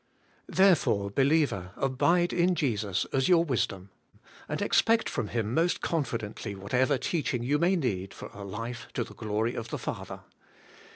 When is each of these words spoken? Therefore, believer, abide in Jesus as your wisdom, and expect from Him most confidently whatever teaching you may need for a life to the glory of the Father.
Therefore, 0.49 1.11
believer, 1.11 1.73
abide 1.75 2.33
in 2.33 2.55
Jesus 2.55 3.05
as 3.13 3.29
your 3.29 3.43
wisdom, 3.45 3.91
and 4.49 4.59
expect 4.59 5.07
from 5.07 5.27
Him 5.27 5.53
most 5.53 5.81
confidently 5.81 6.55
whatever 6.55 6.97
teaching 6.97 7.43
you 7.43 7.59
may 7.59 7.75
need 7.75 8.11
for 8.11 8.29
a 8.33 8.43
life 8.43 8.87
to 8.95 9.03
the 9.03 9.13
glory 9.13 9.53
of 9.53 9.69
the 9.69 9.77
Father. 9.77 10.21